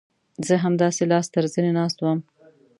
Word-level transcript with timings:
زه 0.47 0.55
همداسې 0.63 1.03
لاس 1.11 1.25
تر 1.33 1.43
زنې 1.53 1.71
ناست 1.77 1.97
وم. 2.01 2.19